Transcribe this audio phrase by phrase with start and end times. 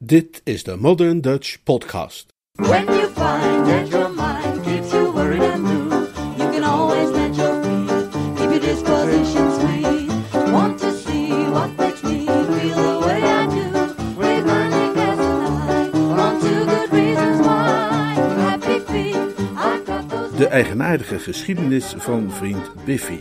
[0.00, 2.26] Dit is de Modern Dutch Podcast.
[2.52, 7.34] When you find that your mind keeps you worried and blue, you can always let
[7.34, 10.52] your feet keep your disposition sweet.
[10.52, 13.94] Want to see what makes me feel the way I do?
[14.16, 18.14] We're burning gas tonight on two good reasons why.
[18.38, 19.16] Happy feet,
[19.56, 20.36] I've got those.
[20.36, 23.18] De eigenaardige geschiedenis van vriend Biffy.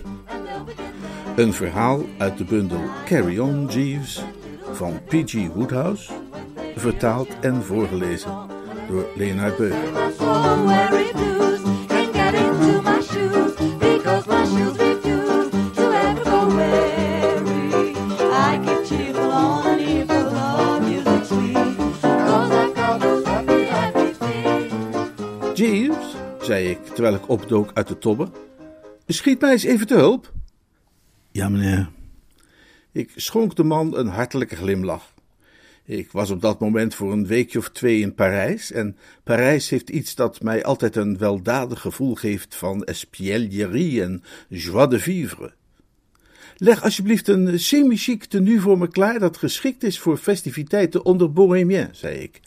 [1.36, 4.24] Een verhaal uit de bundel Carry On Jeeves
[4.72, 5.48] van P.G.
[5.54, 6.12] Woodhouse,
[6.80, 8.32] vertaald en voorgelezen
[8.88, 9.76] door Leonard feet.
[25.58, 28.28] Jeeves, zei ik terwijl ik opdook uit de tobbe,
[29.08, 30.32] schiet mij eens even te hulp.
[31.32, 31.90] Ja, meneer.
[32.92, 35.16] Ik schonk de man een hartelijke glimlach.
[35.88, 39.90] Ik was op dat moment voor een weekje of twee in Parijs, en Parijs heeft
[39.90, 45.54] iets dat mij altijd een weldadig gevoel geeft van espièglerie en joie de vivre.
[46.58, 51.90] Leg alsjeblieft een semi-chic tenue voor me klaar dat geschikt is voor festiviteiten onder Bohémien,
[51.92, 52.40] zei ik.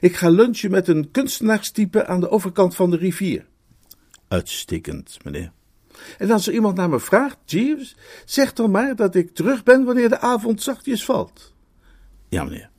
[0.00, 3.46] Ik ga lunchen met een kunstenaarstype aan de overkant van de rivier.
[4.28, 5.52] Uitstekend, meneer.
[6.18, 9.84] En als er iemand naar me vraagt, Jeeves, zeg dan maar dat ik terug ben
[9.84, 11.54] wanneer de avond zachtjes valt.
[12.28, 12.70] Ja, meneer.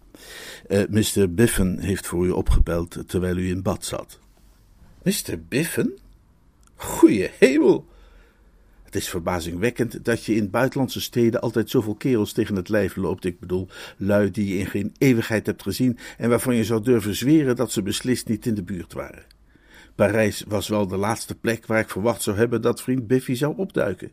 [0.69, 1.33] Eh, Mr.
[1.33, 4.19] Biffen heeft voor u opgebeld terwijl u in bad zat.
[5.03, 5.39] Mr.
[5.47, 5.97] Biffen?
[6.75, 7.87] Goeie hemel!
[8.83, 13.25] Het is verbazingwekkend dat je in buitenlandse steden altijd zoveel kerels tegen het lijf loopt.
[13.25, 13.67] Ik bedoel,
[13.97, 17.71] lui die je in geen eeuwigheid hebt gezien en waarvan je zou durven zweren dat
[17.71, 19.25] ze beslist niet in de buurt waren.
[19.95, 23.57] Parijs was wel de laatste plek waar ik verwacht zou hebben dat vriend Biffy zou
[23.57, 24.11] opduiken.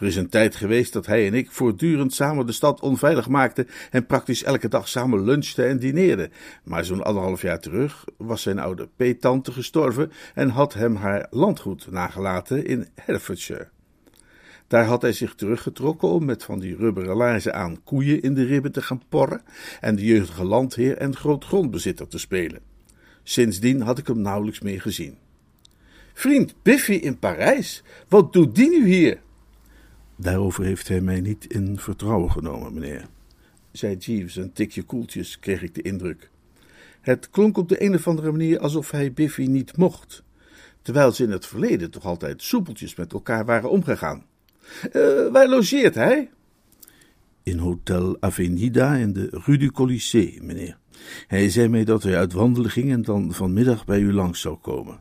[0.00, 3.68] Er is een tijd geweest dat hij en ik voortdurend samen de stad onveilig maakten
[3.90, 6.32] en praktisch elke dag samen lunchten en dineerden.
[6.64, 11.90] Maar zo'n anderhalf jaar terug was zijn oude peetante gestorven en had hem haar landgoed
[11.90, 13.68] nagelaten in Herefordshire.
[14.66, 18.44] Daar had hij zich teruggetrokken om met van die rubberen laarzen aan koeien in de
[18.44, 19.42] ribben te gaan porren
[19.80, 22.60] en de jeugdige landheer en grootgrondbezitter te spelen.
[23.22, 25.18] Sindsdien had ik hem nauwelijks meer gezien.
[26.14, 29.22] Vriend Biffy in Parijs, wat doet die nu hier?
[30.16, 33.06] Daarover heeft hij mij niet in vertrouwen genomen, meneer,
[33.72, 36.30] zei Jeeves een tikje koeltjes, kreeg ik de indruk.
[37.00, 40.22] Het klonk op de een of andere manier alsof hij Biffy niet mocht,
[40.82, 44.24] terwijl ze in het verleden toch altijd soepeltjes met elkaar waren omgegaan.
[44.92, 46.30] Eh, waar logeert hij?
[47.42, 50.78] In Hotel Avenida in de Rue du Colisée, meneer.
[51.26, 54.56] Hij zei mij dat hij uit wandelen ging en dan vanmiddag bij u langs zou
[54.56, 54.98] komen.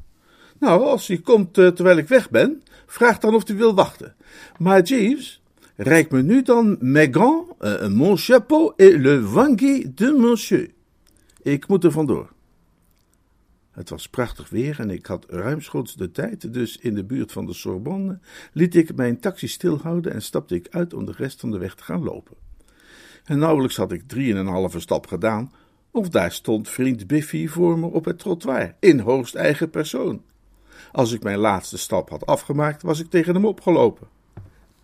[0.64, 4.16] Nou, als hij komt eh, terwijl ik weg ben, vraag dan of hij wil wachten.
[4.58, 5.42] Maar Jeeves,
[5.76, 10.72] reik me nu dan mes gants, eh, mon chapeau et le wangi de monsieur.
[11.42, 12.32] Ik moet er vandoor.
[13.72, 17.46] Het was prachtig weer en ik had ruimschoots de tijd, dus in de buurt van
[17.46, 18.20] de Sorbonne
[18.54, 21.76] liet ik mijn taxi stilhouden en stapte ik uit om de rest van de weg
[21.76, 22.36] te gaan lopen.
[23.24, 25.52] En nauwelijks had ik drieënhalve stap gedaan,
[25.92, 30.22] of daar stond vriend Biffy voor me op het trottoir, in hoogst eigen persoon.
[30.92, 34.08] Als ik mijn laatste stap had afgemaakt, was ik tegen hem opgelopen.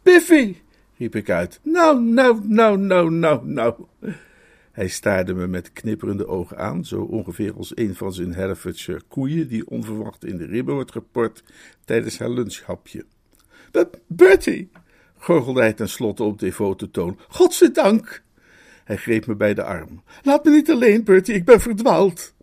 [0.03, 0.55] Biffy!
[0.97, 1.59] riep ik uit.
[1.63, 3.73] Nou, nou, nou, nou, nou, nou.
[4.72, 9.47] Hij staarde me met knipperende ogen aan, zo ongeveer als een van zijn Herefordshire koeien
[9.47, 11.44] die onverwacht in de ribben wordt geport
[11.85, 13.06] tijdens haar lunchhapje.
[13.71, 14.71] "B- Bertie,
[15.17, 18.23] gorgelde hij tenslotte op devote toon, godzijdank.
[18.83, 20.03] Hij greep me bij de arm.
[20.23, 22.33] Laat me niet alleen, Bertie, ik ben verdwaald.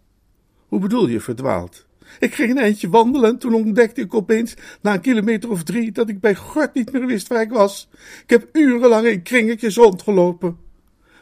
[0.68, 1.85] Hoe bedoel je verdwaald?
[2.18, 5.92] Ik ging een eindje wandelen en toen ontdekte ik opeens, na een kilometer of drie,
[5.92, 7.88] dat ik bij God niet meer wist waar ik was.
[8.22, 10.56] Ik heb urenlang in kringetjes rondgelopen.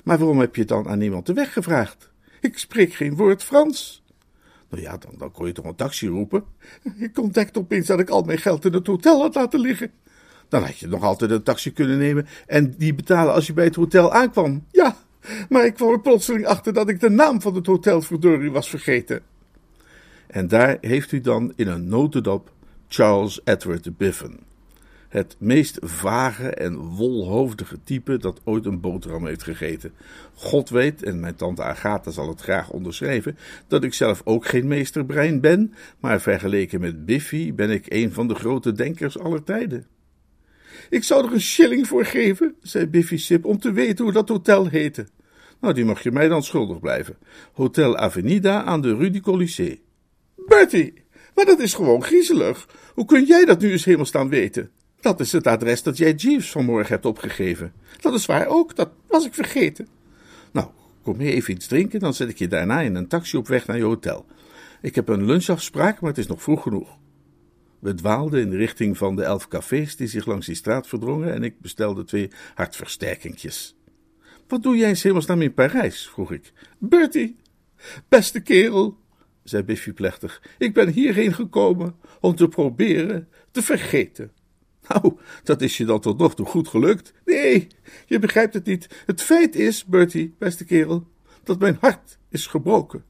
[0.05, 2.11] Maar waarom heb je dan aan niemand de weg gevraagd?
[2.41, 4.03] Ik spreek geen woord Frans.
[4.69, 6.45] Nou ja, dan, dan kon je toch een taxi roepen?
[6.99, 9.91] Ik ontdekte opeens dat ik al mijn geld in het hotel had laten liggen.
[10.49, 13.65] Dan had je nog altijd een taxi kunnen nemen en die betalen als je bij
[13.65, 14.65] het hotel aankwam.
[14.71, 14.97] Ja,
[15.49, 18.69] maar ik kwam er plotseling achter dat ik de naam van het hotel verdorie was
[18.69, 19.23] vergeten.
[20.35, 22.53] En daar heeft u dan in een notendop
[22.89, 24.39] Charles Edward Biffen.
[25.09, 29.93] Het meest vage en wolhoofdige type dat ooit een boterham heeft gegeten.
[30.35, 33.39] God weet, en mijn tante Agatha zal het graag onderschrijven,
[33.69, 38.29] dat ik zelf ook geen meesterbrein ben, maar vergeleken met Biffy ben ik een van
[38.29, 39.87] de grote denkers aller tijden.
[40.91, 44.29] Ik zou er een shilling voor geven, zei Biffy Sip, om te weten hoe dat
[44.29, 45.07] hotel heette.
[45.61, 47.17] Nou, die mag je mij dan schuldig blijven.
[47.53, 49.83] Hotel Avenida aan de Rue du Colisée.
[50.47, 50.93] Bertie,
[51.35, 52.69] maar dat is gewoon griezelig.
[52.95, 54.71] Hoe kun jij dat nu eens helemaal staan weten?
[55.01, 57.73] Dat is het adres dat jij Jeeves vanmorgen hebt opgegeven.
[58.01, 59.89] Dat is waar ook, dat was ik vergeten.
[60.53, 60.69] Nou,
[61.03, 63.67] kom mee even iets drinken, dan zet ik je daarna in een taxi op weg
[63.67, 64.27] naar je hotel.
[64.83, 66.99] Ik heb een lunchafspraak, maar het is nog vroeg genoeg.
[67.79, 71.33] We dwaalden in de richting van de elf cafés die zich langs die straat verdrongen
[71.35, 73.77] en ik bestelde twee hartversterkingjes.
[74.49, 76.09] Wat doe jij in hemelsnaam in Parijs?
[76.09, 76.53] vroeg ik.
[76.79, 77.37] Bertie,
[78.09, 78.97] beste kerel,
[79.45, 84.33] zei Biffy plechtig, ik ben hierheen gekomen om te proberen te vergeten.
[84.89, 87.13] Nou, dat is je dan tot nog toe goed gelukt.
[87.25, 87.67] Nee,
[88.07, 89.03] je begrijpt het niet.
[89.07, 91.07] Het feit is, Bertie, beste kerel,
[91.43, 93.05] dat mijn hart is gebroken.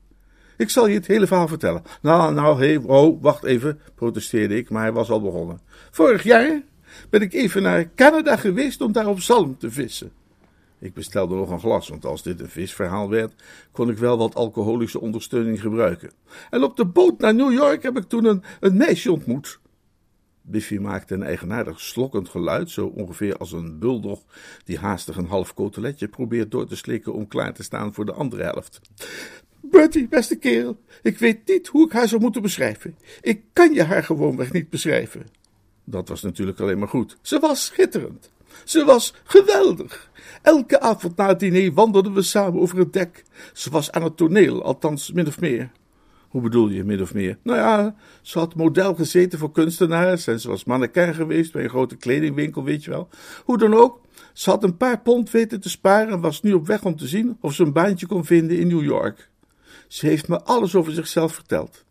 [0.56, 1.82] Ik zal je het hele verhaal vertellen.
[2.02, 5.60] Nou, nou, hé, oh, wacht even, protesteerde ik, maar hij was al begonnen.
[5.90, 6.62] Vorig jaar
[7.10, 10.12] ben ik even naar Canada geweest om daar op zalm te vissen.
[10.84, 13.32] Ik bestelde nog een glas, want als dit een visverhaal werd,
[13.72, 16.10] kon ik wel wat alcoholische ondersteuning gebruiken.
[16.50, 19.60] En op de boot naar New York heb ik toen een, meisje ontmoet.
[20.42, 24.22] Biffy maakte een eigenaardig slokkend geluid, zo ongeveer als een buldog
[24.64, 28.12] die haastig een half koteletje probeert door te slikken om klaar te staan voor de
[28.12, 28.80] andere helft.
[29.60, 32.96] Bertie, beste kerel, ik weet niet hoe ik haar zou moeten beschrijven.
[33.20, 35.26] Ik kan je haar gewoonweg niet beschrijven.
[35.84, 37.16] Dat was natuurlijk alleen maar goed.
[37.22, 38.32] Ze was schitterend.
[38.64, 40.10] Ze was geweldig.
[40.42, 43.24] Elke avond na het diner wandelden we samen over het dek.
[43.52, 45.70] Ze was aan het toneel, althans min of meer.
[46.28, 47.38] Hoe bedoel je, min of meer?
[47.42, 51.68] Nou ja, ze had model gezeten voor kunstenaars en ze was mannequin geweest bij een
[51.68, 53.08] grote kledingwinkel, weet je wel.
[53.44, 54.00] Hoe dan ook,
[54.32, 57.06] ze had een paar pond weten te sparen en was nu op weg om te
[57.06, 59.30] zien of ze een baantje kon vinden in New York.
[59.88, 61.83] Ze heeft me alles over zichzelf verteld.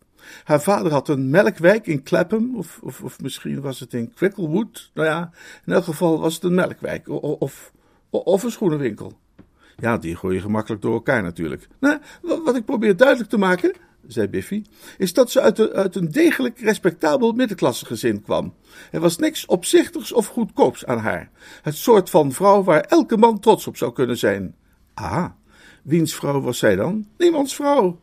[0.44, 4.90] Haar vader had een melkwijk in Clapham, of, of, of misschien was het in Cricklewood.
[4.94, 5.30] Nou ja,
[5.66, 7.72] in elk geval was het een melkwijk, of,
[8.10, 9.12] of, een schoenenwinkel.
[9.76, 11.68] Ja, die gooi je gemakkelijk door elkaar natuurlijk.
[11.80, 11.98] Nou,
[12.44, 13.72] wat ik probeer duidelijk te maken,
[14.06, 14.64] zei Biffy,
[14.98, 18.54] is dat ze uit, uit een degelijk respectabel middenklassegezin kwam.
[18.90, 21.30] Er was niks opzichtigs of goedkoops aan haar.
[21.62, 24.54] Het soort van vrouw waar elke man trots op zou kunnen zijn.
[24.94, 25.26] Ah,
[25.82, 27.06] wiens vrouw was zij dan?
[27.18, 28.00] Niemands vrouw.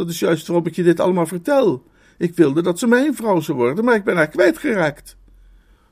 [0.00, 1.82] Dat is juist waarom ik je dit allemaal vertel.
[2.18, 5.16] Ik wilde dat ze mijn vrouw zou worden, maar ik ben haar kwijtgeraakt.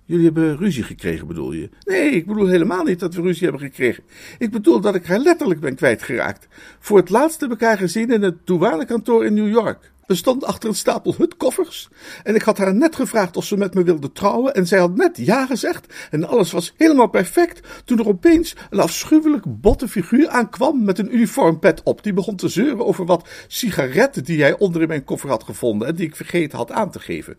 [0.05, 1.69] Jullie hebben ruzie gekregen, bedoel je?
[1.85, 4.05] Nee, ik bedoel helemaal niet dat we ruzie hebben gekregen.
[4.39, 6.49] Ik bedoel dat ik haar letterlijk ben kwijtgeraakt.
[6.79, 9.93] Voor het laatst heb ik haar gezien in het douanekantoor in New York.
[10.09, 11.89] We stonden achter een stapel hutkoffers
[12.23, 14.97] en ik had haar net gevraagd of ze met me wilde trouwen en zij had
[14.97, 20.29] net ja gezegd en alles was helemaal perfect toen er opeens een afschuwelijk botte figuur
[20.29, 24.83] aankwam met een uniformpet op die begon te zeuren over wat sigaretten die hij onder
[24.83, 27.37] in mijn koffer had gevonden en die ik vergeten had aan te geven.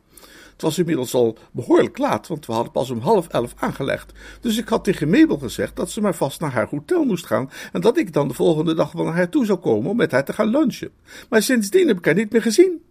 [0.60, 4.12] Het was inmiddels al behoorlijk laat, want we hadden pas om half elf aangelegd.
[4.42, 7.50] Dus ik had tegen Mabel gezegd dat ze maar vast naar haar hotel moest gaan
[7.72, 10.12] en dat ik dan de volgende dag wel naar haar toe zou komen om met
[10.12, 10.92] haar te gaan lunchen.
[11.30, 12.82] Maar sindsdien heb ik haar niet meer gezien.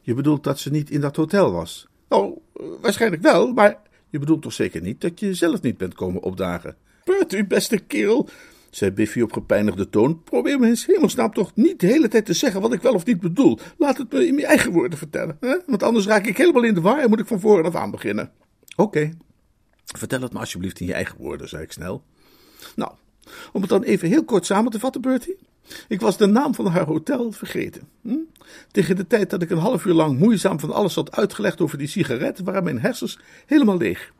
[0.00, 1.88] Je bedoelt dat ze niet in dat hotel was?
[2.08, 2.38] Nou,
[2.80, 6.76] waarschijnlijk wel, maar je bedoelt toch zeker niet dat je zelf niet bent komen opdagen?
[7.04, 8.28] Bert, u beste kerel,
[8.70, 10.22] zei Biffy op gepijnigde toon.
[10.22, 13.04] Probeer me in hemelsnaam toch niet de hele tijd te zeggen wat ik wel of
[13.04, 13.58] niet bedoel.
[13.78, 15.56] Laat het me in mijn eigen woorden vertellen, hè?
[15.66, 17.90] want anders raak ik helemaal in de war en moet ik van voren af aan
[17.90, 18.30] beginnen.
[18.76, 19.10] Oké,
[19.84, 22.02] vertel het me alsjeblieft in je eigen woorden, zei ik snel.
[22.76, 22.92] Nou,
[23.52, 25.36] om het dan even heel kort samen te vatten, Bertie.
[25.88, 27.88] Ik was de naam van haar hotel vergeten.
[28.02, 28.16] Hm?
[28.70, 31.78] Tegen de tijd dat ik een half uur lang moeizaam van alles had uitgelegd over
[31.78, 34.12] die sigaret, waren mijn hersens helemaal leeg.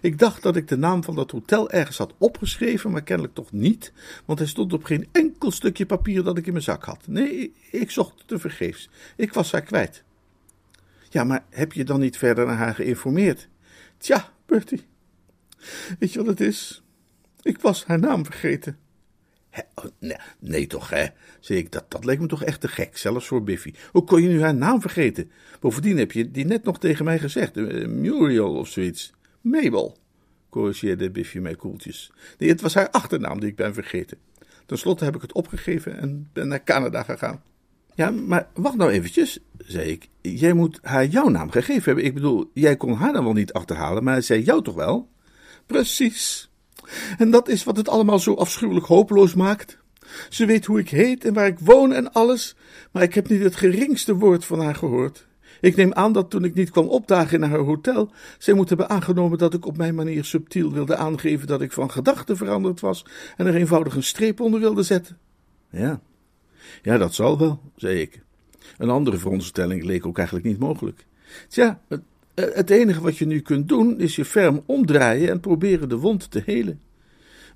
[0.00, 3.52] Ik dacht dat ik de naam van dat hotel ergens had opgeschreven, maar kennelijk toch
[3.52, 3.92] niet,
[4.24, 7.06] want hij stond op geen enkel stukje papier dat ik in mijn zak had.
[7.06, 8.88] Nee, ik zocht te vergeefs.
[9.16, 10.04] Ik was haar kwijt.
[11.10, 13.48] Ja, maar heb je dan niet verder naar haar geïnformeerd?
[13.98, 14.86] Tja, Bertie,
[15.98, 16.82] weet je wat het is?
[17.42, 18.78] Ik was haar naam vergeten.
[19.74, 21.06] Oh, nee, nee, toch, hè?
[21.40, 23.74] Zei ik, dat, dat leek me toch echt te gek, zelfs voor Biffy.
[23.92, 25.30] Hoe kon je nu haar naam vergeten?
[25.60, 29.12] Bovendien heb je die net nog tegen mij gezegd, uh, Muriel of zoiets.
[29.50, 29.96] Mabel,
[30.50, 32.12] corrigeerde Biffy mij koeltjes.
[32.38, 34.18] Nee, het was haar achternaam die ik ben vergeten.
[34.66, 37.42] Ten slotte heb ik het opgegeven en ben naar Canada gegaan.
[37.94, 40.08] Ja, maar wacht nou eventjes, zei ik.
[40.20, 42.04] Jij moet haar jouw naam gegeven hebben.
[42.04, 45.08] Ik bedoel, jij kon haar dan wel niet achterhalen, maar zij jou toch wel?
[45.66, 46.50] Precies.
[47.18, 49.78] En dat is wat het allemaal zo afschuwelijk hopeloos maakt.
[50.28, 52.56] Ze weet hoe ik heet en waar ik woon en alles,
[52.92, 55.26] maar ik heb niet het geringste woord van haar gehoord.
[55.60, 58.88] Ik neem aan dat toen ik niet kwam opdagen in haar hotel, zij moet hebben
[58.88, 63.04] aangenomen dat ik op mijn manier subtiel wilde aangeven dat ik van gedachten veranderd was
[63.36, 65.18] en er eenvoudig een streep onder wilde zetten.
[65.70, 66.00] Ja,
[66.82, 68.22] ja, dat zal wel, zei ik.
[68.78, 71.06] Een andere veronderstelling leek ook eigenlijk niet mogelijk.
[71.48, 72.02] Tja, het,
[72.34, 76.30] het enige wat je nu kunt doen is je ferm omdraaien en proberen de wond
[76.30, 76.80] te helen.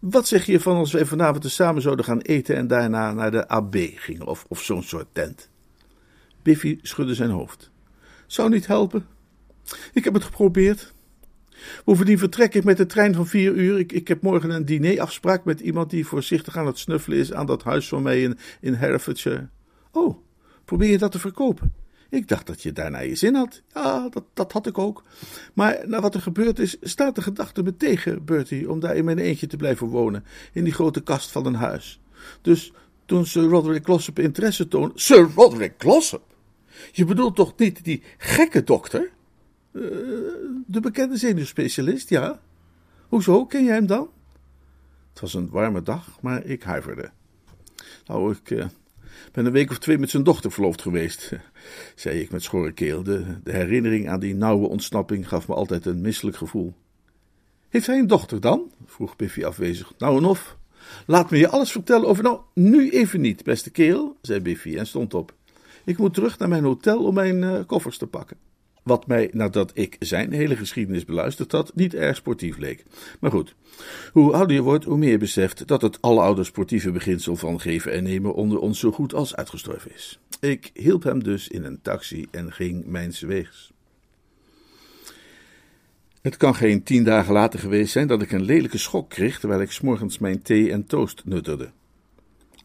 [0.00, 3.48] Wat zeg je van als wij vanavond samen zouden gaan eten en daarna naar de
[3.48, 5.50] AB gingen, of, of zo'n soort tent?
[6.42, 7.70] Biffy schudde zijn hoofd.
[8.30, 9.06] Zou niet helpen.
[9.92, 10.92] Ik heb het geprobeerd.
[11.84, 13.78] Bovendien vertrek ik met de trein van vier uur.
[13.78, 17.46] Ik, ik heb morgen een dinerafspraak met iemand die voorzichtig aan het snuffelen is aan
[17.46, 19.48] dat huis van mij in, in Herefordshire.
[19.92, 20.18] Oh,
[20.64, 21.74] probeer je dat te verkopen?
[22.10, 23.62] Ik dacht dat je daarna je zin had.
[23.74, 25.04] Ja, dat, dat had ik ook.
[25.54, 29.04] Maar na wat er gebeurd is, staat de gedachte me tegen, Bertie, om daar in
[29.04, 32.00] mijn eentje te blijven wonen, in die grote kast van een huis.
[32.40, 32.72] Dus
[33.06, 34.92] toen Sir Roderick Glossop interesse toonde...
[34.94, 36.29] Sir Roderick Glossop?
[36.92, 39.10] Je bedoelt toch niet die gekke dokter?
[39.72, 39.82] Uh,
[40.66, 42.40] de bekende zenuwspecialist, ja.
[43.08, 44.10] Hoezo, ken jij hem dan?
[45.10, 47.10] Het was een warme dag, maar ik huiverde.
[48.06, 48.64] Nou, ik uh,
[49.32, 51.32] ben een week of twee met zijn dochter verloofd geweest,
[51.94, 53.02] zei ik met schorre keel.
[53.02, 56.74] De, de herinnering aan die nauwe ontsnapping gaf me altijd een misselijk gevoel.
[57.68, 58.72] Heeft hij een dochter dan?
[58.86, 59.92] vroeg Biffy afwezig.
[59.98, 60.58] Nou en of.
[61.06, 62.22] Laat me je alles vertellen over.
[62.22, 65.34] Nou, nu even niet, beste kerel, zei Biffy en stond op.
[65.84, 68.36] Ik moet terug naar mijn hotel om mijn uh, koffers te pakken.
[68.82, 72.84] Wat mij, nadat ik zijn hele geschiedenis beluisterd had, niet erg sportief leek.
[73.20, 73.54] Maar goed,
[74.12, 77.92] hoe ouder je wordt, hoe meer je beseft dat het aloude sportieve beginsel van geven
[77.92, 80.20] en nemen onder ons zo goed als uitgestorven is.
[80.40, 83.72] Ik hielp hem dus in een taxi en ging mijns weegs.
[86.22, 89.60] Het kan geen tien dagen later geweest zijn dat ik een lelijke schok kreeg terwijl
[89.60, 91.70] ik s'morgens mijn thee en toast nutterde.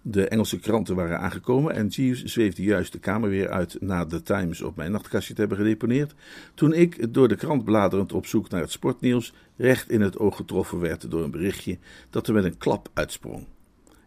[0.07, 4.21] De Engelse kranten waren aangekomen en Jeeves zweefde juist de kamer weer uit na de
[4.21, 6.13] Times op mijn nachtkastje te hebben gedeponeerd,
[6.53, 10.35] toen ik, door de krant bladerend op zoek naar het sportnieuws, recht in het oog
[10.35, 11.77] getroffen werd door een berichtje
[12.09, 13.45] dat er met een klap uitsprong.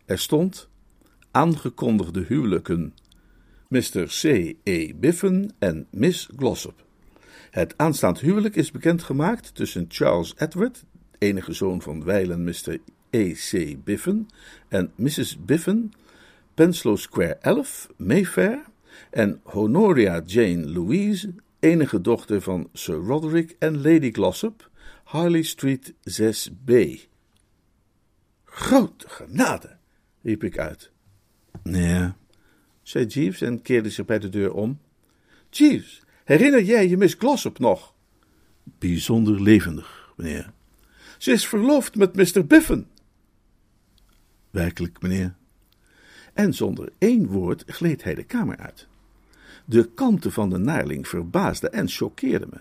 [0.04, 0.68] Er stond:
[1.30, 2.94] aangekondigde huwelijken
[3.68, 4.04] Mr.
[4.04, 4.54] C.
[4.62, 4.94] E.
[4.94, 6.84] Biffen en Miss Glossop.
[7.50, 10.84] Het aanstaand huwelijk is bekendgemaakt tussen Charles Edward,
[11.18, 12.78] enige zoon van wijlen Mr.
[13.10, 13.76] E.C.
[13.84, 14.28] Biffen
[14.68, 15.44] en Mrs.
[15.44, 15.92] Biffen,
[16.54, 18.64] Penslow Square 11, Mayfair,
[19.10, 24.70] en Honoria Jane Louise, enige dochter van Sir Roderick en Lady Glossop,
[25.04, 26.72] Harley Street 6b.
[28.44, 29.76] Grote genade,
[30.22, 30.90] riep ik uit.
[31.62, 32.12] Nee,
[32.82, 34.78] zei Jeeves en keerde zich bij de deur om.
[35.50, 37.94] Jeeves, herinner jij je Miss Glossop nog?
[38.78, 40.52] Bijzonder levendig, meneer.
[41.18, 42.46] Ze is verloofd met Mr.
[42.46, 42.86] Biffen.
[44.58, 45.34] Werkelijk, meneer.
[46.32, 48.86] En zonder één woord gleed hij de kamer uit.
[49.64, 52.60] De kalmte van de naarling verbaasde en choqueerde me.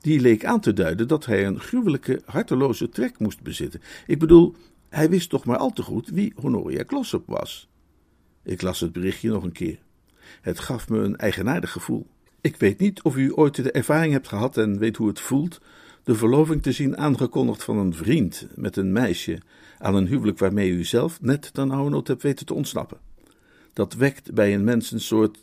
[0.00, 3.80] Die leek aan te duiden dat hij een gruwelijke, harteloze trek moest bezitten.
[4.06, 4.54] Ik bedoel,
[4.88, 7.68] hij wist toch maar al te goed wie Honoria Glossop was.
[8.42, 9.78] Ik las het berichtje nog een keer.
[10.40, 12.06] Het gaf me een eigenaardig gevoel.
[12.40, 15.60] Ik weet niet of u ooit de ervaring hebt gehad en weet hoe het voelt
[16.08, 19.40] de verloving te zien aangekondigd van een vriend met een meisje
[19.78, 22.98] aan een huwelijk waarmee u zelf net dan oude nood hebt weten te ontsnappen.
[23.72, 25.38] Dat wekt bij een mens een soort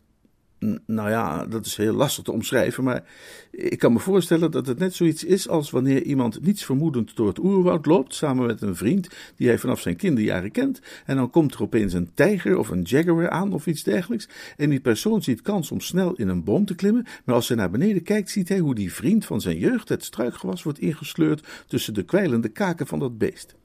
[0.85, 3.03] nou ja, dat is heel lastig te omschrijven, maar
[3.51, 7.27] ik kan me voorstellen dat het net zoiets is als wanneer iemand niets vermoedend door
[7.27, 11.29] het oerwoud loopt, samen met een vriend die hij vanaf zijn kinderjaren kent, en dan
[11.29, 14.27] komt er opeens een tijger of een jaguar aan of iets dergelijks,
[14.57, 17.57] en die persoon ziet kans om snel in een boom te klimmen, maar als hij
[17.57, 21.47] naar beneden kijkt, ziet hij hoe die vriend van zijn jeugd het struikgewas wordt ingesleurd
[21.67, 23.55] tussen de kwijlende kaken van dat beest.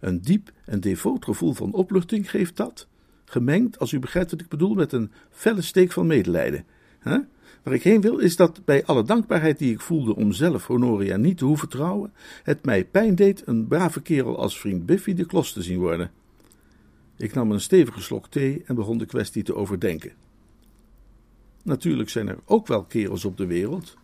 [0.00, 2.88] Een diep en devoot gevoel van opluchting geeft dat,
[3.24, 6.64] gemengd, als u begrijpt wat ik bedoel, met een felle steek van medelijden.
[7.02, 7.18] Huh?
[7.62, 11.16] Waar ik heen wil, is dat bij alle dankbaarheid die ik voelde om zelf Honoria
[11.16, 15.26] niet te hoeven trouwen, het mij pijn deed een brave kerel als vriend Biffy de
[15.26, 16.10] klos te zien worden.
[17.16, 20.12] Ik nam een stevige slok thee en begon de kwestie te overdenken.
[21.62, 23.96] Natuurlijk zijn er ook wel kerels op de wereld,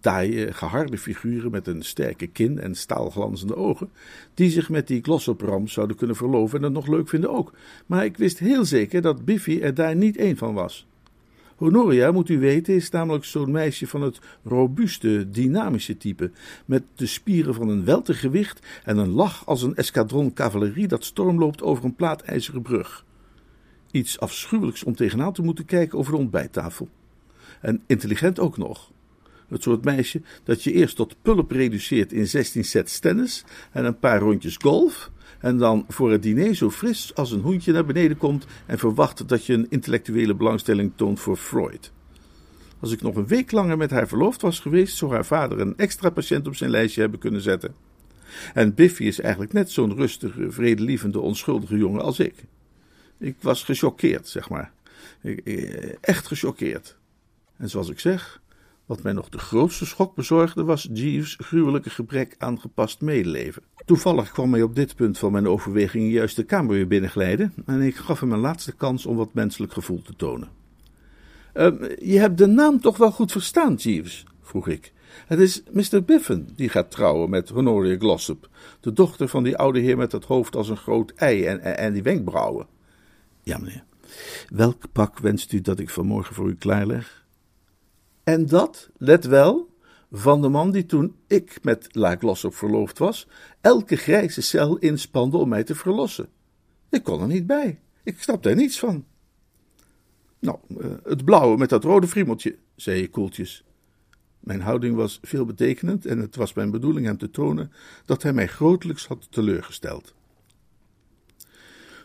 [0.00, 3.90] taaie, geharde figuren met een sterke kin en staalglanzende ogen,
[4.34, 7.52] die zich met die glossopram zouden kunnen verloven en het nog leuk vinden ook.
[7.86, 10.86] Maar ik wist heel zeker dat Biffy er daar niet één van was.
[11.56, 16.30] Honoria, moet u weten, is namelijk zo'n meisje van het robuuste, dynamische type,
[16.64, 21.62] met de spieren van een weltergewicht en een lach als een eskadron cavalerie dat stormloopt
[21.62, 23.04] over een plaatijzeren brug.
[23.90, 26.88] Iets afschuwelijks om tegenaan te moeten kijken over de ontbijttafel.
[27.60, 28.90] En intelligent ook nog.
[29.50, 33.98] Het soort meisje dat je eerst tot pulp reduceert in 16 sets tennis en een
[33.98, 35.10] paar rondjes golf.
[35.38, 39.28] En dan voor het diner zo fris als een hoentje naar beneden komt en verwacht
[39.28, 41.92] dat je een intellectuele belangstelling toont voor Freud.
[42.80, 45.76] Als ik nog een week langer met haar verloofd was geweest, zou haar vader een
[45.76, 47.74] extra patiënt op zijn lijstje hebben kunnen zetten.
[48.54, 52.34] En Biffy is eigenlijk net zo'n rustige, vredelievende, onschuldige jongen als ik.
[53.18, 54.72] Ik was gechoqueerd, zeg maar.
[56.00, 56.96] echt gechoqueerd.
[57.56, 58.39] En zoals ik zeg,
[58.90, 63.62] wat mij nog de grootste schok bezorgde was Jeeves' gruwelijke gebrek aan gepast medeleven.
[63.84, 67.80] Toevallig kwam mij op dit punt van mijn overwegingen juist de kamer weer binnenglijden en
[67.80, 70.48] ik gaf hem een laatste kans om wat menselijk gevoel te tonen.
[71.54, 71.66] Uh,
[71.98, 74.24] je hebt de naam toch wel goed verstaan, Jeeves?
[74.42, 74.92] vroeg ik.
[75.26, 76.04] Het is Mr.
[76.04, 78.48] Biffen die gaat trouwen met Honoria Glossop,
[78.80, 81.78] de dochter van die oude heer met het hoofd als een groot ei en, en,
[81.78, 82.66] en die wenkbrauwen.
[83.42, 83.84] Ja, meneer.
[84.48, 87.19] Welk pak wenst u dat ik vanmorgen voor u klaarleg?
[88.24, 89.70] En dat, let wel,
[90.10, 93.26] van de man die toen ik met La Glossop verloofd was,
[93.60, 96.28] elke grijze cel inspande om mij te verlossen.
[96.88, 97.80] Ik kon er niet bij.
[98.02, 99.04] Ik snapte er niets van.
[100.38, 103.64] Nou, eh, het blauwe met dat rode friemeltje, zei ik koeltjes.
[104.40, 107.72] Mijn houding was veelbetekenend en het was mijn bedoeling hem te tonen
[108.04, 110.14] dat hij mij grotelijks had teleurgesteld.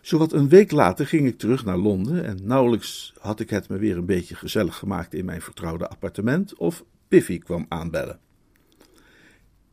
[0.05, 3.77] Zowat een week later ging ik terug naar Londen en nauwelijks had ik het me
[3.77, 8.19] weer een beetje gezellig gemaakt in mijn vertrouwde appartement of Piffy kwam aanbellen.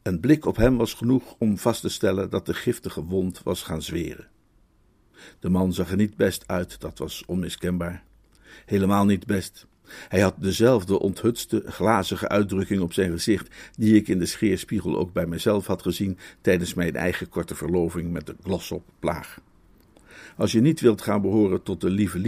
[0.02, 3.62] Een blik op hem was genoeg om vast te stellen dat de giftige wond was
[3.62, 4.28] gaan zweren.
[5.40, 8.04] De man zag er niet best uit, dat was onmiskenbaar.
[8.66, 9.66] Helemaal niet best.
[10.08, 15.12] Hij had dezelfde onthutste, glazige uitdrukking op zijn gezicht die ik in de scheerspiegel ook
[15.12, 19.38] bij mezelf had gezien tijdens mijn eigen korte verloving met de Glossop-plaag.
[20.36, 22.18] Als je niet wilt gaan behoren tot de lieve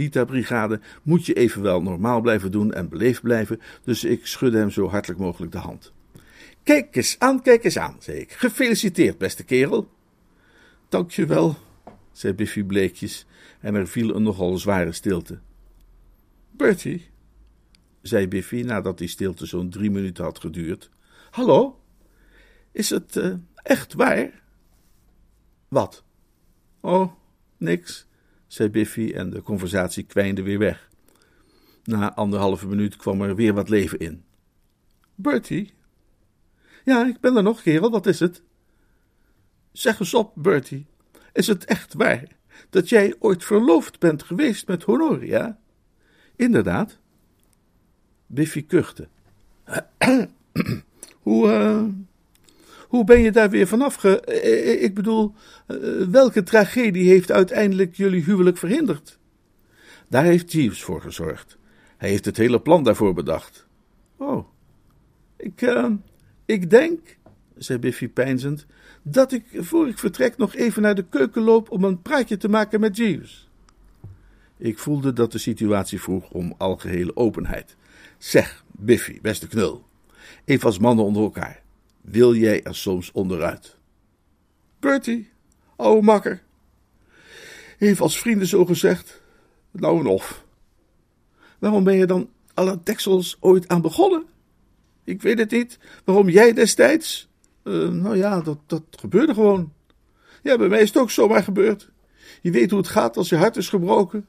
[1.03, 5.19] moet je evenwel normaal blijven doen en beleefd blijven, dus ik schudde hem zo hartelijk
[5.19, 5.93] mogelijk de hand.
[6.63, 8.31] Kijk eens aan, kijk eens aan, zei ik.
[8.31, 9.89] Gefeliciteerd, beste kerel.
[10.89, 11.57] Dank je wel,
[12.11, 13.25] zei Biffy bleekjes,
[13.59, 15.39] en er viel een nogal zware stilte.
[16.51, 17.09] Bertie,
[18.01, 20.89] zei Biffy nadat die stilte zo'n drie minuten had geduurd.
[21.31, 21.79] Hallo,
[22.71, 24.43] is het uh, echt waar?
[25.67, 26.03] Wat?
[26.79, 27.11] Oh,
[27.57, 28.07] niks,
[28.47, 30.89] zei Biffy en de conversatie kwijnde weer weg.
[31.83, 34.23] Na anderhalve minuut kwam er weer wat leven in.
[35.15, 35.73] Bertie?
[36.83, 38.41] Ja, ik ben er nog, kerel, wat is het?
[39.71, 40.85] Zeg eens op, Bertie,
[41.33, 42.27] is het echt waar
[42.69, 45.59] dat jij ooit verloofd bent geweest met Honoria?
[46.35, 46.99] Inderdaad.
[48.27, 49.07] Biffy kuchte.
[51.21, 51.83] hoe, uh,
[52.87, 54.21] hoe ben je daar weer vanaf ge...
[54.81, 55.33] Ik bedoel,
[56.09, 59.19] welke tragedie heeft uiteindelijk jullie huwelijk verhinderd?
[60.09, 61.57] Daar heeft Jeeves voor gezorgd.
[61.97, 63.67] Hij heeft het hele plan daarvoor bedacht.
[64.17, 64.47] Oh,
[65.37, 65.89] ik, uh,
[66.45, 67.17] ik denk,
[67.57, 68.65] zei Biffy peinzend,
[69.01, 72.49] dat ik voor ik vertrek nog even naar de keuken loop om een praatje te
[72.49, 73.49] maken met Jeeves.
[74.57, 77.75] Ik voelde dat de situatie vroeg om algehele openheid.
[78.17, 79.85] Zeg, Biffy, beste knul,
[80.45, 81.63] even als mannen onder elkaar,
[82.05, 83.77] wil jij er soms onderuit?
[84.79, 85.29] Bertie,
[85.75, 86.43] ouwe makker,
[87.77, 89.21] even als vrienden zo gezegd,
[89.71, 90.45] nou en of.
[91.59, 94.25] Waarom ben je dan alle deksels ooit aan begonnen?
[95.03, 95.79] Ik weet het niet.
[96.03, 97.27] Waarom jij destijds?
[97.63, 99.73] Uh, nou ja, dat, dat gebeurde gewoon.
[100.43, 101.89] Ja, bij mij is het ook zomaar gebeurd.
[102.41, 104.27] Je weet hoe het gaat als je hart is gebroken.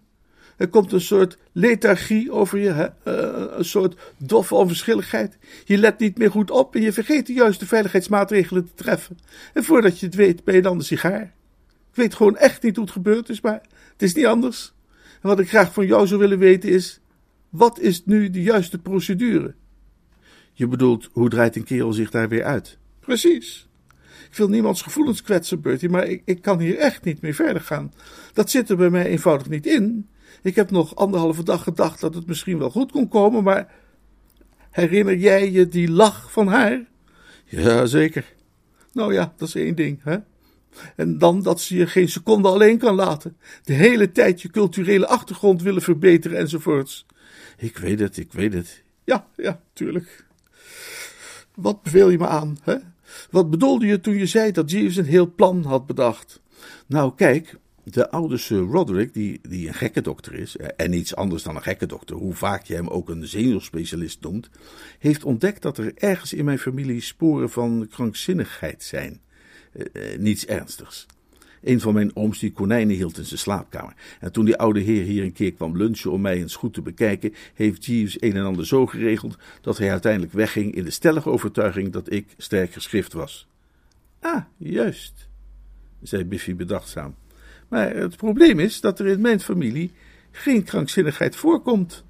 [0.56, 2.84] Er komt een soort lethargie over je, hè?
[2.84, 5.38] Uh, een soort doffe onverschilligheid.
[5.64, 9.18] Je let niet meer goed op en je vergeet de juiste veiligheidsmaatregelen te treffen.
[9.52, 11.22] En voordat je het weet, ben je dan de sigaar.
[11.90, 13.60] Ik weet gewoon echt niet hoe het gebeurd is, maar
[13.92, 14.74] het is niet anders.
[15.22, 17.00] En wat ik graag van jou zou willen weten is:
[17.48, 19.54] wat is nu de juiste procedure?
[20.52, 22.78] Je bedoelt, hoe draait een kerel zich daar weer uit?
[23.00, 23.68] Precies.
[24.30, 27.62] Ik wil niemands gevoelens kwetsen, Bertie, maar ik, ik kan hier echt niet meer verder
[27.62, 27.92] gaan.
[28.32, 30.08] Dat zit er bij mij eenvoudig niet in.
[30.42, 33.72] Ik heb nog anderhalve dag gedacht dat het misschien wel goed kon komen, maar.
[34.70, 36.84] Herinner jij je die lach van haar?
[37.44, 38.34] Ja, zeker.
[38.92, 40.16] Nou ja, dat is één ding, hè?
[40.96, 43.36] En dan dat ze je geen seconde alleen kan laten.
[43.64, 47.06] De hele tijd je culturele achtergrond willen verbeteren enzovoorts.
[47.56, 48.82] Ik weet het, ik weet het.
[49.04, 50.26] Ja, ja, tuurlijk.
[51.54, 52.76] Wat beveel je me aan, hè?
[53.30, 56.40] Wat bedoelde je toen je zei dat Jeeves een heel plan had bedacht?
[56.86, 57.56] Nou, kijk,
[57.90, 61.56] de oude Sir Roderick, die, die een gekke dokter is, eh, en niets anders dan
[61.56, 64.50] een gekke dokter, hoe vaak je hem ook een zenuwspecialist noemt,
[64.98, 69.20] heeft ontdekt dat er ergens in mijn familie sporen van krankzinnigheid zijn.
[69.72, 71.06] Uh, uh, niets ernstigs.
[71.62, 73.94] Een van mijn ooms die konijnen hield in zijn slaapkamer.
[74.20, 76.82] En toen die oude heer hier een keer kwam lunchen om mij eens goed te
[76.82, 81.30] bekijken, heeft Jeeves een en ander zo geregeld dat hij uiteindelijk wegging in de stellige
[81.30, 83.48] overtuiging dat ik sterk geschrift was.
[84.20, 85.28] Ah, juist,
[86.02, 87.14] zei Biffy bedachtzaam.
[87.68, 89.92] Maar het probleem is dat er in mijn familie
[90.30, 92.04] geen krankzinnigheid voorkomt.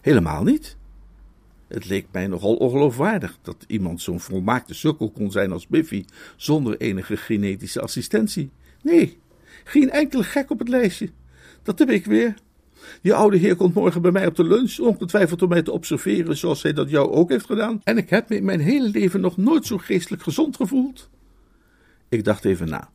[0.00, 0.76] Helemaal niet.
[1.68, 6.04] Het leek mij nogal ongeloofwaardig dat iemand zo'n volmaakte sukkel kon zijn als Biffy
[6.36, 8.50] zonder enige genetische assistentie.
[8.82, 9.18] Nee,
[9.64, 11.10] geen enkele gek op het lijstje.
[11.62, 12.34] Dat heb ik weer.
[13.02, 16.36] Die oude heer komt morgen bij mij op de lunch, ongetwijfeld om mij te observeren
[16.36, 17.80] zoals hij dat jou ook heeft gedaan.
[17.84, 21.10] En ik heb me in mijn hele leven nog nooit zo geestelijk gezond gevoeld.
[22.08, 22.90] Ik dacht even na.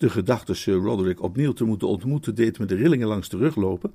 [0.00, 3.56] De gedachte Sir Roderick opnieuw te moeten ontmoeten deed me de rillingen langs de rug
[3.56, 3.92] lopen,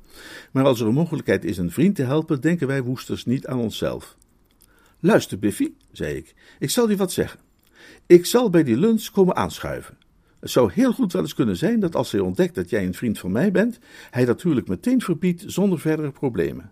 [0.52, 3.60] maar als er een mogelijkheid is een vriend te helpen, denken wij woesters niet aan
[3.60, 4.18] onszelf.
[5.00, 7.39] Luister, Biffy, zei ik, ik zal je wat zeggen.
[8.06, 9.98] Ik zal bij die lunch komen aanschuiven.
[10.39, 12.94] Het zou heel goed wel eens kunnen zijn dat als hij ontdekt dat jij een
[12.94, 13.80] vriend van mij bent,
[14.12, 16.72] hij dat huwelijk meteen verbiedt zonder verdere problemen.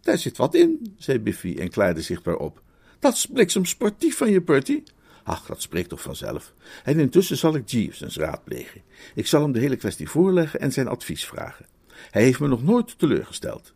[0.00, 2.62] Daar zit wat in, zei Biffy en klaarde zichtbaar op.
[2.98, 4.82] Dat is bliksem sportief van je, Bertie.
[5.28, 6.54] Ach, dat spreekt toch vanzelf.
[6.84, 8.82] En intussen zal ik Jeeves eens raadplegen.
[9.14, 11.66] Ik zal hem de hele kwestie voorleggen en zijn advies vragen.
[12.10, 13.74] Hij heeft me nog nooit teleurgesteld.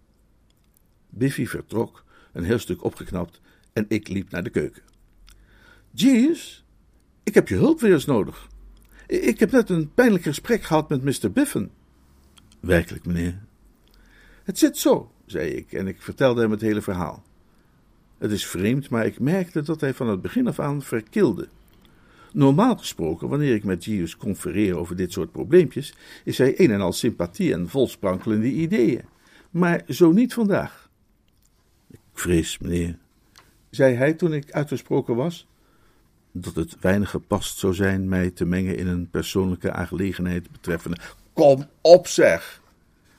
[1.09, 3.41] Biffy vertrok, een heel stuk opgeknapt,
[3.73, 4.83] en ik liep naar de keuken.
[5.91, 6.65] Jeeves,
[7.23, 8.49] ik heb je hulp weer eens nodig.
[9.07, 11.33] Ik heb net een pijnlijk gesprek gehad met Mr.
[11.33, 11.71] Biffen.
[12.61, 13.45] Werkelijk, meneer.
[14.45, 17.23] Het zit zo, zei ik, en ik vertelde hem het hele verhaal.
[18.23, 21.49] Het is vreemd, maar ik merkte dat hij van het begin af aan verkilde.
[22.33, 26.81] Normaal gesproken, wanneer ik met Jeeves confereer over dit soort probleempjes, is hij een en
[26.81, 29.03] al sympathie en vol sprankelende ideeën.
[29.51, 30.89] Maar zo niet vandaag.
[31.91, 32.99] Ik vrees, meneer,
[33.71, 35.47] zei hij toen ik uitgesproken was,
[36.33, 40.99] dat het weinig gepast zou zijn mij te mengen in een persoonlijke aangelegenheid betreffende.
[41.33, 42.63] Kom op, zeg!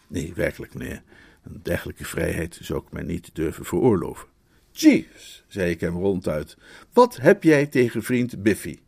[0.07, 1.01] Nee, werkelijk, meneer.
[1.43, 4.31] Een dergelijke vrijheid zou ik mij niet durven veroorloven.
[4.73, 6.57] Jeeves, zei ik hem ronduit,
[6.93, 8.79] wat heb jij tegen vriend Biffy?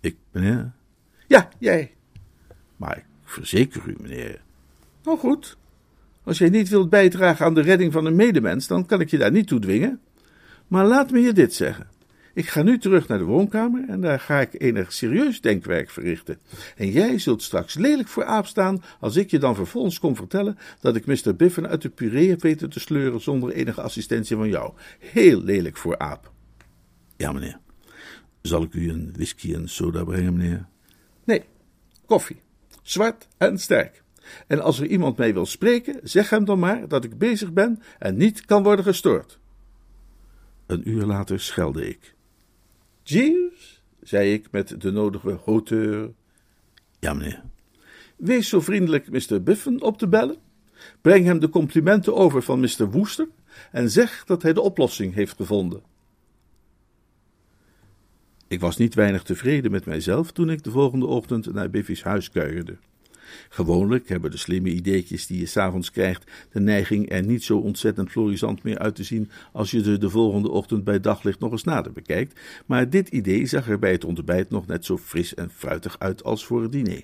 [0.00, 0.72] Ik, meneer?
[1.26, 1.94] Ja, jij.
[2.76, 4.40] Maar ik verzeker u, meneer.
[5.02, 5.56] Nou goed,
[6.22, 9.18] als jij niet wilt bijdragen aan de redding van een medemens, dan kan ik je
[9.18, 10.00] daar niet toe dwingen.
[10.66, 11.86] Maar laat me je dit zeggen.
[12.38, 16.38] Ik ga nu terug naar de woonkamer en daar ga ik enig serieus denkwerk verrichten.
[16.76, 20.58] En jij zult straks lelijk voor aap staan als ik je dan vervolgens kom vertellen
[20.80, 21.36] dat ik Mr.
[21.36, 24.72] Biffen uit de puree heb weten te sleuren zonder enige assistentie van jou.
[24.98, 26.32] Heel lelijk voor aap.
[27.16, 27.58] Ja, meneer.
[28.42, 30.66] Zal ik u een whisky en soda brengen, meneer?
[31.24, 31.44] Nee,
[32.06, 32.40] koffie.
[32.82, 34.02] Zwart en sterk.
[34.46, 37.82] En als er iemand mij wil spreken, zeg hem dan maar dat ik bezig ben
[37.98, 39.38] en niet kan worden gestoord.
[40.66, 42.16] Een uur later schelde ik.
[43.08, 46.10] Jeeves, zei ik met de nodige hauteur.
[46.98, 47.42] Ja, meneer.
[48.16, 49.42] Wees zo vriendelijk Mr.
[49.42, 50.36] Biffen op te bellen.
[51.00, 52.90] Breng hem de complimenten over van Mr.
[52.90, 53.28] Woester
[53.72, 55.82] en zeg dat hij de oplossing heeft gevonden.
[58.48, 62.30] Ik was niet weinig tevreden met mijzelf toen ik de volgende ochtend naar Biffy's huis
[62.30, 62.76] kuierde.
[63.48, 68.10] Gewoonlijk hebben de slimme ideetjes die je s'avonds krijgt de neiging er niet zo ontzettend
[68.10, 71.64] florisant meer uit te zien als je ze de volgende ochtend bij daglicht nog eens
[71.64, 75.50] nader bekijkt, maar dit idee zag er bij het ontbijt nog net zo fris en
[75.50, 77.02] fruitig uit als voor het diner.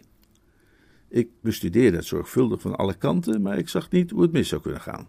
[1.09, 4.63] Ik bestudeerde het zorgvuldig van alle kanten, maar ik zag niet hoe het mis zou
[4.63, 5.09] kunnen gaan.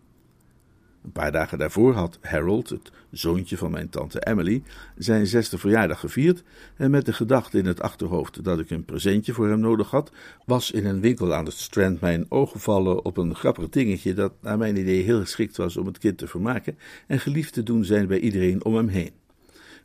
[1.05, 4.63] Een paar dagen daarvoor had Harold, het zoontje van mijn tante Emily,
[4.97, 6.43] zijn zesde verjaardag gevierd
[6.75, 10.11] en met de gedachte in het achterhoofd dat ik een presentje voor hem nodig had,
[10.45, 14.33] was in een winkel aan het Strand mijn oog gevallen op een grappig dingetje dat
[14.41, 17.85] naar mijn idee heel geschikt was om het kind te vermaken en geliefd te doen
[17.85, 19.24] zijn bij iedereen om hem heen.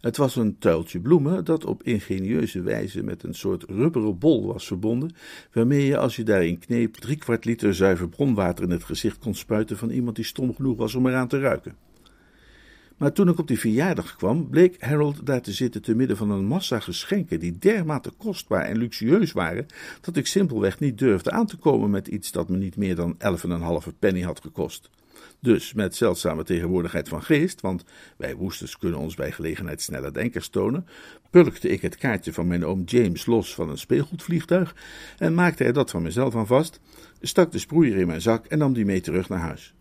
[0.01, 4.67] Het was een tuiltje bloemen dat op ingenieuze wijze met een soort rubberen bol was
[4.67, 5.15] verbonden,
[5.53, 9.77] waarmee je als je daarin kneep driekwart liter zuiver bronwater in het gezicht kon spuiten
[9.77, 11.75] van iemand die stom genoeg was om eraan te ruiken.
[12.97, 16.31] Maar toen ik op die verjaardag kwam, bleek Harold daar te zitten te midden van
[16.31, 19.67] een massa geschenken die dermate kostbaar en luxueus waren,
[20.01, 23.15] dat ik simpelweg niet durfde aan te komen met iets dat me niet meer dan
[23.19, 24.91] elf en een halve penny had gekost.
[25.41, 27.85] Dus met zeldzame tegenwoordigheid van geest, want
[28.17, 30.87] wij woesters kunnen ons bij gelegenheid sneller denkers tonen,
[31.31, 34.75] pulkte ik het kaartje van mijn oom James los van een speelgoedvliegtuig
[35.19, 36.81] en maakte er dat van mezelf aan vast,
[37.21, 39.75] stak de sproeier in mijn zak en nam die mee terug naar huis.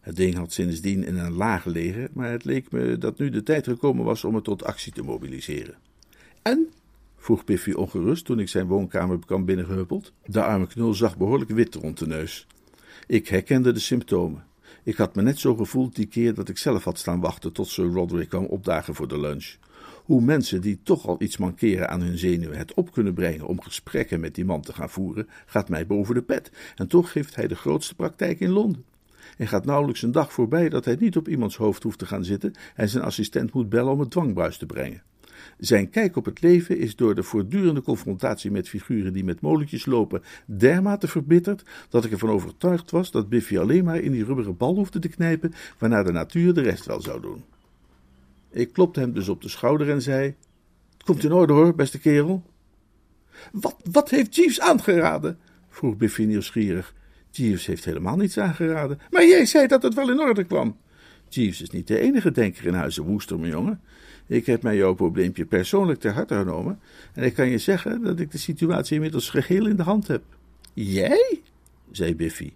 [0.00, 3.42] Het ding had sindsdien in een laag gelegen, maar het leek me dat nu de
[3.42, 5.74] tijd gekomen was om het tot actie te mobiliseren.
[6.42, 6.68] En?
[7.16, 10.12] vroeg Biffy ongerust toen ik zijn woonkamer kwam binnengehuppeld.
[10.24, 12.46] De arme knul zag behoorlijk wit rond de neus.
[13.06, 14.44] Ik herkende de symptomen.
[14.86, 17.68] Ik had me net zo gevoeld die keer dat ik zelf had staan wachten tot
[17.68, 19.54] Sir Roderick kwam opdagen voor de lunch.
[20.04, 23.60] Hoe mensen die toch al iets mankeren aan hun zenuwen het op kunnen brengen om
[23.60, 26.50] gesprekken met die man te gaan voeren, gaat mij boven de pet.
[26.76, 28.84] En toch heeft hij de grootste praktijk in Londen.
[29.36, 32.24] En gaat nauwelijks een dag voorbij dat hij niet op iemands hoofd hoeft te gaan
[32.24, 35.02] zitten en zijn assistent moet bellen om het dwangbuis te brengen.
[35.58, 39.86] Zijn kijk op het leven is door de voortdurende confrontatie met figuren die met molentjes
[39.86, 44.56] lopen dermate verbitterd dat ik ervan overtuigd was dat Biffy alleen maar in die rubberen
[44.56, 47.44] bal hoefde te knijpen, waarna de natuur de rest wel zou doen.
[48.50, 50.34] Ik klopte hem dus op de schouder en zei:
[50.92, 52.42] Het komt in orde hoor, beste kerel.
[53.52, 55.38] Wat, wat heeft Jeeves aangeraden?
[55.68, 56.94] vroeg Biffy nieuwsgierig.
[57.30, 58.98] Jeeves heeft helemaal niets aangeraden.
[59.10, 60.76] Maar jij zei dat het wel in orde kwam.
[61.28, 63.80] Jeeves is niet de enige denker in huizen Woester, mijn jongen.
[64.26, 66.80] Ik heb mij jouw probleempje persoonlijk ter harte genomen
[67.12, 70.22] en ik kan je zeggen dat ik de situatie inmiddels geheel in de hand heb.
[70.72, 71.42] Jij?
[71.90, 72.52] zei Biffy.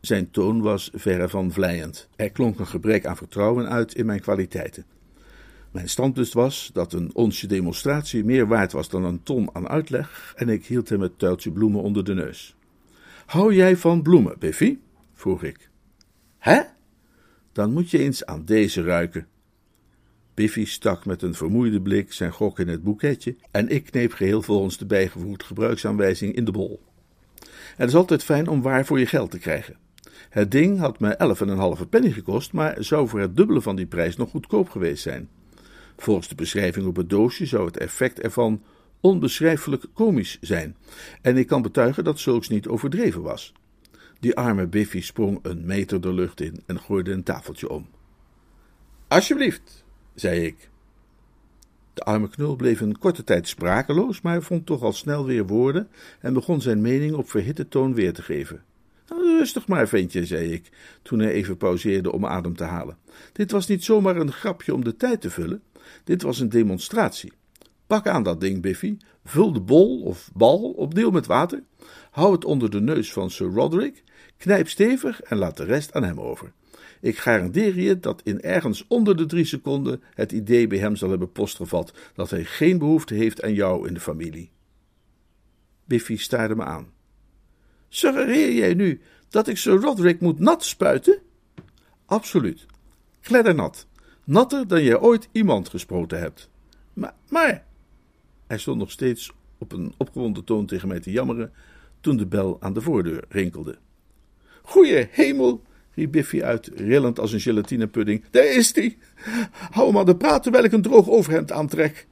[0.00, 2.08] Zijn toon was verre van vleiend.
[2.16, 4.84] Er klonk een gebrek aan vertrouwen uit in mijn kwaliteiten.
[5.70, 10.32] Mijn standpunt was dat een onsje demonstratie meer waard was dan een ton aan uitleg,
[10.36, 12.56] en ik hield hem het tuiltje bloemen onder de neus.
[13.26, 14.78] Hou jij van bloemen, Biffy?
[15.14, 15.70] vroeg ik.
[16.38, 16.60] Hè?
[17.52, 19.26] Dan moet je eens aan deze ruiken.
[20.34, 24.42] Biffy stak met een vermoeide blik zijn gok in het boeketje en ik kneep geheel
[24.42, 26.82] volgens de bijgevoerd gebruiksaanwijzing in de bol.
[27.76, 29.76] Het is altijd fijn om waar voor je geld te krijgen.
[30.30, 33.60] Het ding had me elf en een halve penny gekost, maar zou voor het dubbele
[33.60, 35.28] van die prijs nog goedkoop geweest zijn.
[35.96, 38.62] Volgens de beschrijving op het doosje zou het effect ervan
[39.00, 40.76] onbeschrijfelijk komisch zijn,
[41.22, 43.52] en ik kan betuigen dat zulks niet overdreven was.
[44.20, 47.88] Die arme Biffy sprong een meter de lucht in en gooide een tafeltje om.
[49.08, 49.83] Alsjeblieft,
[50.14, 50.68] zei ik.
[51.94, 55.88] De arme knul bleef een korte tijd sprakeloos, maar vond toch al snel weer woorden
[56.20, 58.62] en begon zijn mening op verhitte toon weer te geven.
[59.08, 60.70] Nou, rustig maar, ventje, zei ik,
[61.02, 62.96] toen hij even pauzeerde om adem te halen.
[63.32, 65.62] Dit was niet zomaar een grapje om de tijd te vullen,
[66.04, 67.32] dit was een demonstratie.
[67.86, 71.62] Pak aan dat ding, Biffy, vul de bol of bal opnieuw met water,
[72.10, 74.02] hou het onder de neus van Sir Roderick,
[74.36, 76.52] knijp stevig en laat de rest aan hem over.
[77.04, 81.08] Ik garandeer je dat in ergens onder de drie seconden het idee bij hem zal
[81.08, 84.50] hebben postgevat dat hij geen behoefte heeft aan jou in de familie.
[85.84, 86.92] Biffy staarde me aan.
[87.88, 91.18] Suggereer jij nu dat ik Sir Roderick moet nat spuiten?
[92.06, 92.66] Absoluut.
[93.20, 93.86] Kleddernat.
[94.24, 96.50] Natter dan jij ooit iemand gesproken hebt.
[96.92, 97.64] Maar, maar.
[98.46, 101.52] Hij stond nog steeds op een opgewonden toon tegen mij te jammeren
[102.00, 103.78] toen de bel aan de voordeur rinkelde.
[104.62, 105.62] Goeie hemel,
[105.94, 108.24] riep Biffy uit, rillend als een gelatinepudding.
[108.30, 108.98] Daar is die!
[109.70, 112.06] Hou maar de praat terwijl ik een droog overhemd aantrek.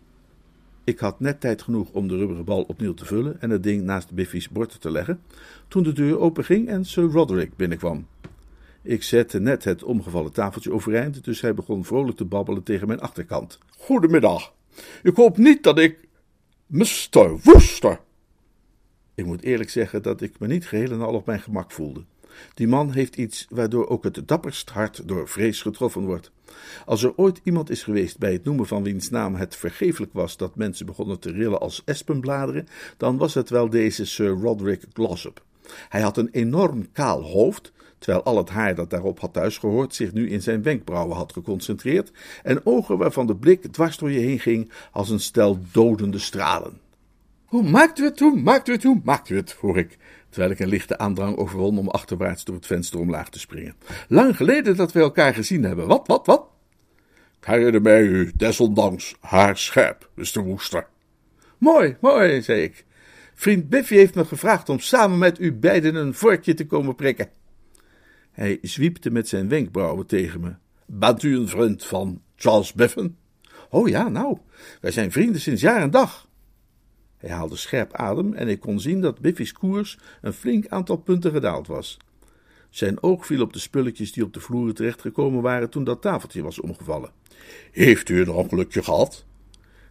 [0.85, 3.83] Ik had net tijd genoeg om de rubberen bal opnieuw te vullen en het ding
[3.83, 5.21] naast Biffy's bord te leggen,
[5.69, 8.07] toen de deur openging en Sir Roderick binnenkwam.
[8.83, 13.01] Ik zette net het omgevallen tafeltje overeind, dus hij begon vrolijk te babbelen tegen mijn
[13.01, 13.59] achterkant.
[13.79, 14.53] Goedemiddag.
[15.03, 15.99] Ik hoop niet dat ik...
[16.67, 17.39] Mr.
[17.43, 18.01] Wooster.
[19.15, 22.05] Ik moet eerlijk zeggen dat ik me niet geheel en al op mijn gemak voelde.
[22.55, 26.31] Die man heeft iets waardoor ook het dapperst hart door vrees getroffen wordt.
[26.87, 30.37] Als er ooit iemand is geweest bij het noemen van wiens naam het vergeeflijk was
[30.37, 35.43] dat mensen begonnen te rillen als espenbladeren, dan was het wel deze Sir Roderick Glossop.
[35.89, 40.13] Hij had een enorm kaal hoofd, terwijl al het haar dat daarop had thuisgehoord zich
[40.13, 44.41] nu in zijn wenkbrauwen had geconcentreerd, en ogen waarvan de blik dwars door je heen
[44.41, 46.81] ging als een stel dodende stralen.
[47.45, 49.99] Hoe maakt u het, hoe maakt u het, hoe maakt u het, vroeg ik,
[50.33, 53.75] terwijl ik een lichte aandrang overwon om achterwaarts door het venster omlaag te springen.
[54.09, 55.87] Lang geleden dat we elkaar gezien hebben.
[55.87, 56.47] Wat, wat, wat?
[57.41, 60.43] Ik herinner mij u desondanks haar scherp, Mr.
[60.45, 60.87] Woester.
[61.59, 62.85] Mooi, mooi, zei ik.
[63.35, 67.29] Vriend Biffy heeft me gevraagd om samen met u beiden een vorkje te komen prikken.
[68.31, 70.55] Hij zwiepte met zijn wenkbrauwen tegen me.
[70.87, 73.17] Bent u een vriend van Charles Biffen?
[73.71, 74.39] Oh ja, nou,
[74.81, 76.29] wij zijn vrienden sinds jaar en dag.
[77.23, 81.33] Hij haalde scherp adem en ik kon zien dat Biffy's koers een flink aantal punten
[81.33, 81.97] gedaald was.
[82.71, 86.43] Zijn oog viel op de spulletjes die op de vloer terechtgekomen waren toen dat tafeltje
[86.43, 87.11] was omgevallen.
[87.73, 89.25] Heeft u een ongelukje gehad?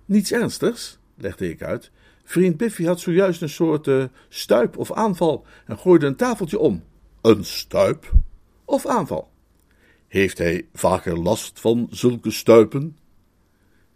[0.05, 1.91] Niets ernstigs, legde ik uit.
[2.23, 6.83] Vriend Biffy had zojuist een soort uh, stuip of aanval en gooide een tafeltje om.
[7.21, 8.11] Een stuip?
[8.65, 9.29] Of aanval.
[10.07, 12.97] Heeft hij vaker last van zulke stuipen?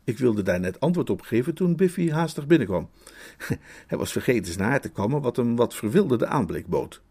[0.06, 2.90] Ik wilde daar net antwoord op geven toen Biffy haastig binnenkwam.
[3.88, 7.02] Hij was vergeten zijn haar te kammen, wat hem wat verwilderde aanblik bood.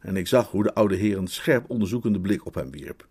[0.00, 3.08] En ik zag hoe de oude heer een scherp onderzoekende blik op hem wierp.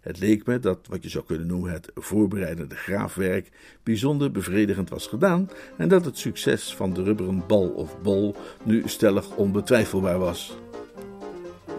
[0.00, 3.50] Het leek me dat wat je zou kunnen noemen het voorbereidende graafwerk
[3.82, 8.82] bijzonder bevredigend was gedaan en dat het succes van de rubberen bal of bol nu
[8.84, 10.56] stellig onbetwijfelbaar was.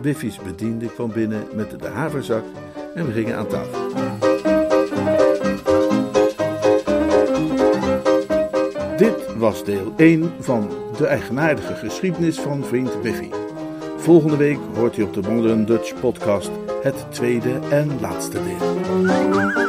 [0.02, 2.44] Biffy's bediende kwam binnen met de haverzak
[2.96, 4.27] en we gingen aan tafel.
[9.38, 13.30] Was deel 1 van de eigenaardige geschiedenis van vriend Biffy.
[13.98, 19.67] Volgende week hoort u op de Modern Dutch podcast het tweede en laatste deel.